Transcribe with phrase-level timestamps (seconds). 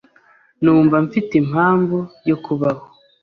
[0.63, 1.97] numva mfite impamvu
[2.29, 2.83] yo kubaho